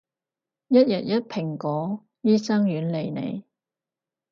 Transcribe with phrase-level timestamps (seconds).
[0.69, 3.45] 一日一蘋果，醫生遠離你